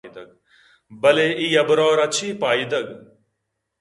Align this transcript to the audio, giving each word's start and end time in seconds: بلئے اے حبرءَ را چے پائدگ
بلئے 1.01 1.27
اے 1.39 1.47
حبرءَ 1.61 1.89
را 1.97 2.05
چے 2.15 2.27
پائدگ 2.41 2.87